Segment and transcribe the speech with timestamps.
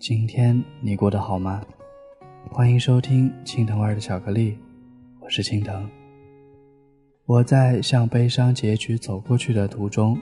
[0.00, 1.60] 今天你过得好吗？
[2.52, 4.56] 欢迎收听青藤味的巧克力，
[5.18, 5.90] 我是青藤。
[7.26, 10.16] 我在向悲伤结局走过去的途中，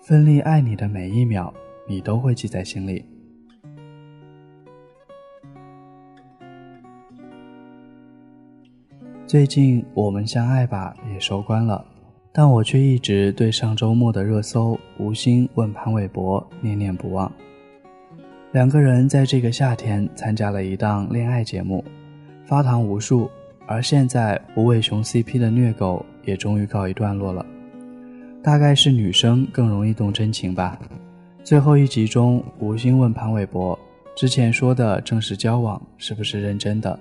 [0.00, 1.52] 奋力爱你的每一秒，
[1.88, 3.04] 你都会记在心里。
[9.26, 11.84] 最近我们相爱吧也收官了，
[12.32, 17.30] 但我却一直对上周末的热搜“吴昕问潘玮柏”念念不忘。
[18.50, 21.84] 两个人在这个夏天参加了一档恋爱节目，
[22.46, 23.30] 发糖无数。
[23.66, 27.44] 而现在，无尾熊 CP 的虐狗也终于告一段落了。
[28.42, 30.78] 大概是女生更容易动真情吧。
[31.44, 33.78] 最后一集中，吴昕问潘玮柏
[34.16, 36.98] ：“之前说的正式交往是不是认真的？”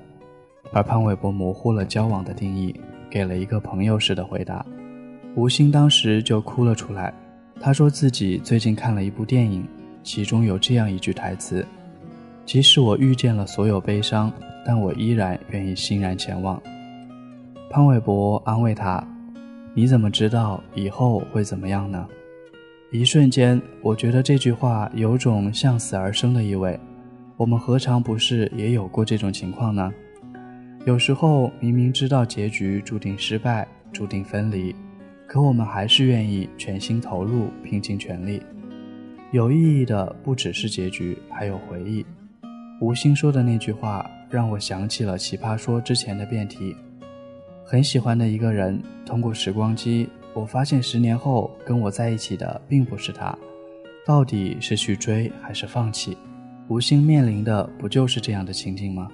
[0.73, 2.75] 而潘玮柏模糊了交往的定义，
[3.09, 4.65] 给了一个朋友式的回答。
[5.35, 7.13] 吴昕当时就哭了出来，
[7.61, 9.65] 他说自己最近看了一部电影。
[10.07, 11.67] 其中有这样一句台词
[12.45, 14.31] ：“即使我遇见了所有悲伤，
[14.65, 16.63] 但我依然愿意欣然前往。”
[17.69, 19.05] 潘玮柏安慰他
[19.75, 22.07] ：“你怎么知道以后会怎么样呢？”
[22.89, 26.79] 一瞬间，我觉得这句话有种向死而生的意味。
[27.35, 29.91] 我们何尝不是也有过这种情况呢？
[30.85, 34.73] 有时候明明知道结局注定失败、注定分离，
[35.27, 38.41] 可我们还是愿意全心投入、拼尽全力。
[39.37, 42.03] 有意义的不只是结局，还有回忆。
[42.81, 46.75] 吴昕说的那句话让我想起了《奇葩说》之前的辩题：
[47.63, 53.37] 很喜欢的一个人，通过时光机，我发现十年后跟我在一起的并不是他，
[54.07, 56.17] 到底是去追还是放弃？
[56.67, 59.07] 吴昕面临的不就是这样的情景吗？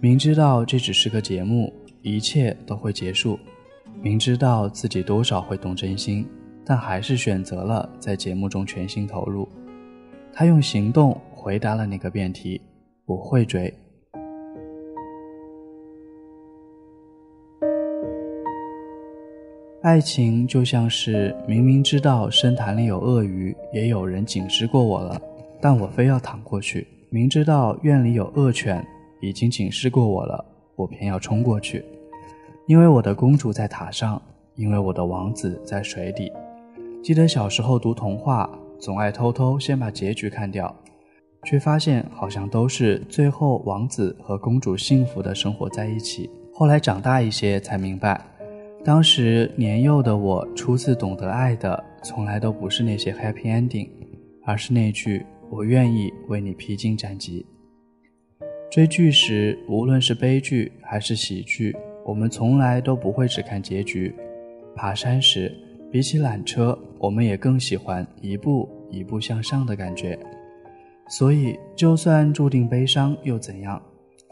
[0.00, 3.38] 明知道这只是个节目，一切都会结束，
[4.02, 6.26] 明知道自己多少会动真心。
[6.66, 9.48] 但还是选择了在节目中全心投入。
[10.32, 12.60] 他用行动回答了那个辩题：
[13.06, 13.72] 不会追。
[19.82, 25.20] 爱情就像是明明知道深潭里有鳄鱼，也有人警示过我了，
[25.60, 28.84] 但我非要躺过去；明知道院里有恶犬，
[29.20, 30.44] 已经警示过我了，
[30.74, 31.84] 我偏要冲过去。
[32.66, 34.20] 因为我的公主在塔上，
[34.56, 36.32] 因为我的王子在水底。
[37.02, 40.74] 记得小时候读童话，总爱偷偷先把结局看掉，
[41.44, 46.28] 却发现好像都是最后王子和公主幸福的生活在一起。
[46.52, 48.20] 后来长大一些才明白，
[48.84, 53.88] 当时年幼的我初次懂得爱的，从来都不是那些 happy ending，
[54.44, 57.46] 而是那句“我愿意为你披荆斩棘”。
[58.68, 64.12] 追剧时，无论是悲剧还是喜剧，我们从来都不会只看结局。
[64.74, 65.56] 爬山时。
[65.90, 70.18] 比起缆车，我们也更喜欢一步一步向上的感觉。
[71.08, 73.80] 所以，就算注定悲伤又怎样？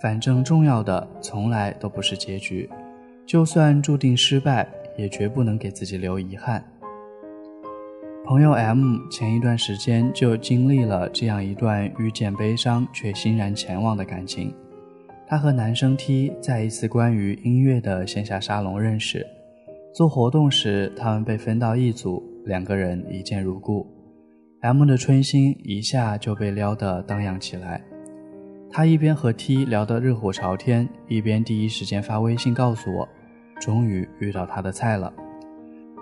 [0.02, 2.68] 反正重要的从来都不是结局。
[3.24, 6.62] 就算注定失败，也绝不能给自己留遗憾。
[8.26, 14.52] 朋友 M 前一段时间就经历了这样一段遇见悲伤却欣然前往的感情。
[15.26, 19.26] 他和男生 T 在一次关于音乐的线下沙龙认识。
[19.94, 23.86] 做活动时，他们被分到一组，两个人一见如故。
[24.60, 27.80] M 的春心一下就被撩得荡漾起来。
[28.72, 33.08] 他一边和 T 聊得热火朝天，一边第一时间发微信告诉我，
[33.60, 35.14] 终于遇到他的菜了。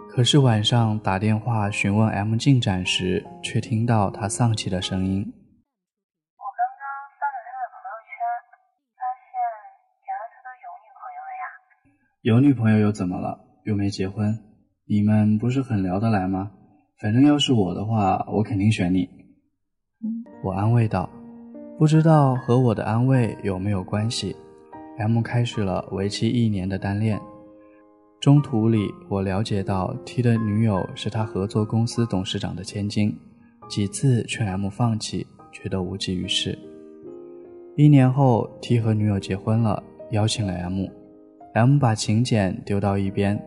[0.09, 5.21] 可是晚上打电话询问 M 进展时，却听到他丧气的声音
[6.41, 6.89] ：“我刚刚
[7.21, 8.17] 翻了他的朋友圈，
[8.97, 9.37] 发现
[10.09, 11.45] 原来他都有女朋友了呀。
[12.23, 14.39] 有女朋友又怎么了？”又没结婚，
[14.87, 16.51] 你们不是很聊得来吗？
[16.99, 19.09] 反正要是我的话，我肯定选你。
[20.43, 21.09] 我安慰道
[21.79, 24.35] ：“不知道和我的安慰有没有关系。
[24.99, 27.21] ”M 开始了为期一年的单恋，
[28.21, 28.79] 中途里
[29.09, 33.17] 我了解到 T 的女友是他合作公司董事长的千金，
[33.69, 36.59] 几次劝 M 放弃，却都无济于事。
[37.77, 40.87] 一年后，T 和女友结婚了，邀请了 M。
[41.55, 43.41] M 把请柬丢到一边。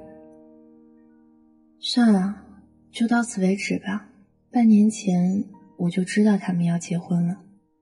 [1.80, 2.36] 算了，
[2.92, 4.10] 就到此为止吧。
[4.52, 5.44] 半年前
[5.78, 7.36] 我就知道他们要结婚了。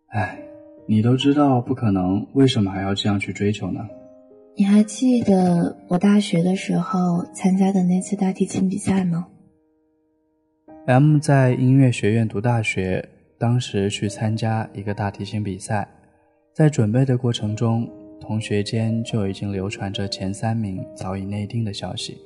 [0.07, 0.39] 唉，
[0.87, 3.81] 你都知道不可能，为什么还要这样去追求呢？
[4.55, 9.27] 你还记得我大学的时候参加的那次大提琴比赛吗
[10.85, 13.07] ？M 在音乐学院读大学，
[13.39, 15.87] 当时去参加一个大提琴比赛，
[16.53, 17.89] 在准备的过程中，
[18.19, 22.17] 同学间就已经流传着前三名早已内定的消息。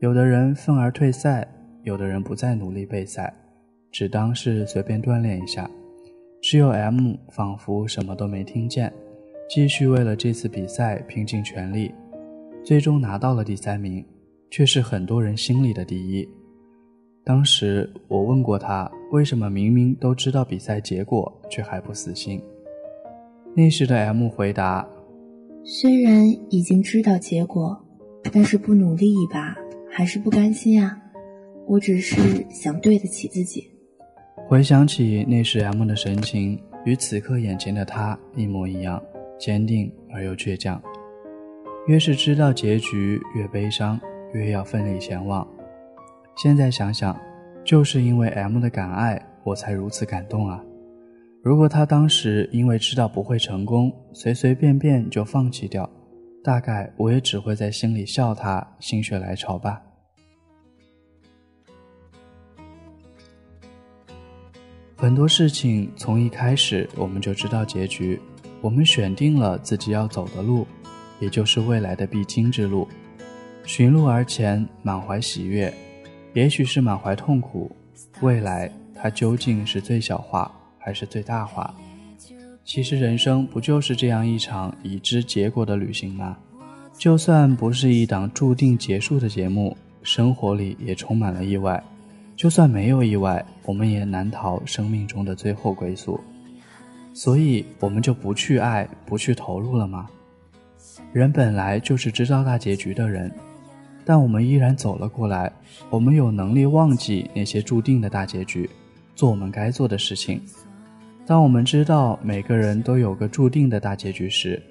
[0.00, 1.44] 有的人愤而退赛，
[1.82, 3.34] 有的人不再努力备赛，
[3.90, 5.68] 只当是随便锻炼一下。
[6.40, 8.92] 只有 M 仿佛什么都没听见，
[9.50, 11.92] 继续为了这次比赛拼尽全力，
[12.62, 14.04] 最终拿到了第三名，
[14.52, 16.28] 却是很多人心里的第一。
[17.24, 22.40] 当时我问过他，为什么明明都知道比赛结果，却还不死心？
[23.52, 24.88] 那时的 M 回答
[25.66, 27.84] ：“虽然已经知道结果，
[28.32, 29.56] 但是不努力一把。”
[29.98, 30.96] 还是不甘心啊！
[31.66, 32.16] 我只是
[32.48, 33.68] 想对得起自己。
[34.46, 39.02] 回想起那时 M 的神情，与此刻眼前的他一模一样，
[39.40, 40.80] 坚定而又倔强。
[41.88, 44.00] 越是知道结局，越悲伤，
[44.34, 45.44] 越要奋力前往。
[46.36, 47.20] 现在想想，
[47.64, 50.64] 就是因为 M 的敢爱，我才如此感动啊！
[51.42, 55.90] 如果他当时因为知道不会成功，随随便便就放弃掉，
[56.44, 59.82] 大概我也只会在心里笑他心血来潮吧。
[65.08, 68.20] 很多事情从一开始我们就知道结局，
[68.60, 70.66] 我们选定了自己要走的路，
[71.18, 72.86] 也就是未来的必经之路。
[73.64, 75.72] 寻路而前，满怀喜悦，
[76.34, 77.74] 也许是满怀痛苦。
[78.20, 81.74] 未来它究竟是最小化还是最大化？
[82.62, 86.36] 其实人生不就是这样一场已知结果的旅行吗？
[86.98, 91.82] 就算不是一档注定结束的节目，生活里也充满了意外。
[92.38, 96.20] 就算没有意外，我们也难逃生命中的最后归宿。
[97.12, 100.08] 所以，我们就不去爱，不去投入了吗？
[101.12, 103.28] 人本来就是知道大结局的人，
[104.04, 105.50] 但我们依然走了过来。
[105.90, 108.70] 我们有能力忘记那些注定的大结局，
[109.16, 110.40] 做我们该做的事情。
[111.26, 114.62] 当我们知道每个人都有个注定的大结局时，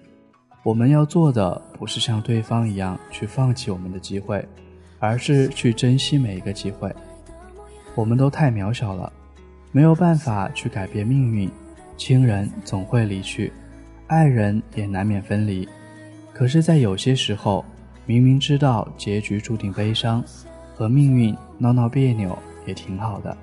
[0.63, 4.48] 我们要做的不是像对方一样去放弃我们的机会，
[5.00, 6.90] 而是去珍惜每一个机会。
[7.98, 9.12] 我们都太渺小了，
[9.72, 11.50] 没有办法去改变命运。
[11.98, 13.52] 亲人总会离去，
[14.06, 15.68] 爱人也难免分离。
[16.32, 17.66] 可是，在有些时候，
[18.06, 20.24] 明明知道结局注定悲伤，
[20.76, 23.36] 和命运闹闹别扭也挺好的。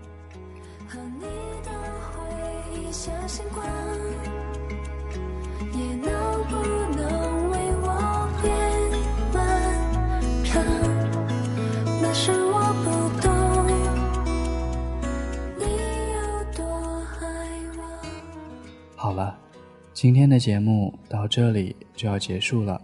[20.04, 22.78] 今天的节目到这里就要结束了。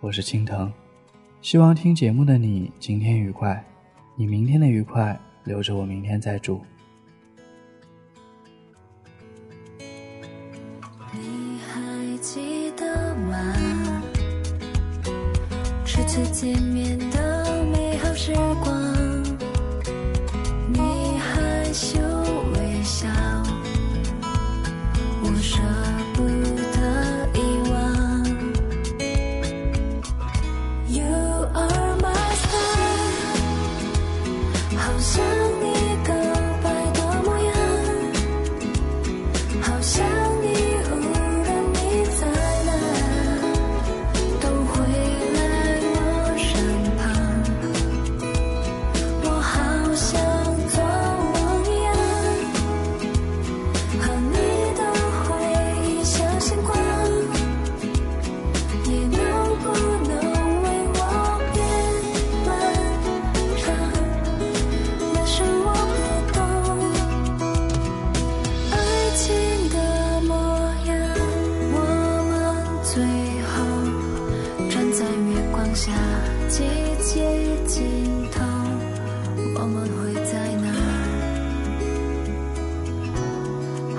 [0.00, 0.70] 我是青藤，
[1.40, 3.64] 希望听节目的你今天愉快，
[4.16, 6.60] 你明天的愉快留着我明天再祝。
[11.10, 14.02] 你还记得吗？
[15.86, 16.98] 初次见面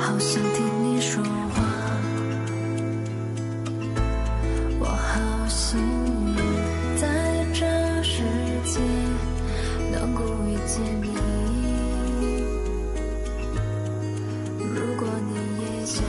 [0.08, 1.62] 好想听你说话，
[4.80, 5.78] 我好幸
[6.30, 6.36] 运
[6.96, 7.66] 在这
[8.04, 8.24] 世
[8.64, 8.80] 界
[9.92, 11.10] 能够遇见你。
[14.64, 16.02] 如果你也想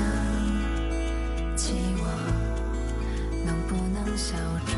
[1.56, 2.06] 起我，
[3.44, 4.77] 能不能笑着？